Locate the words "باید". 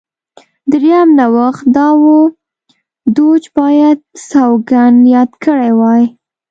3.57-3.97